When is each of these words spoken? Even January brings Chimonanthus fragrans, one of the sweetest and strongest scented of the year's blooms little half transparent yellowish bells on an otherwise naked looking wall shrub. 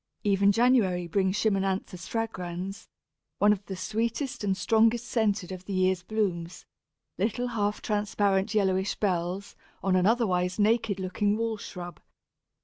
Even 0.23 0.51
January 0.51 1.05
brings 1.07 1.37
Chimonanthus 1.37 2.07
fragrans, 2.07 2.87
one 3.37 3.53
of 3.53 3.63
the 3.67 3.75
sweetest 3.75 4.43
and 4.43 4.57
strongest 4.57 5.05
scented 5.05 5.51
of 5.51 5.65
the 5.65 5.73
year's 5.73 6.01
blooms 6.01 6.65
little 7.19 7.49
half 7.49 7.83
transparent 7.83 8.55
yellowish 8.55 8.95
bells 8.95 9.55
on 9.83 9.95
an 9.95 10.07
otherwise 10.07 10.57
naked 10.57 10.99
looking 10.99 11.37
wall 11.37 11.55
shrub. 11.57 11.99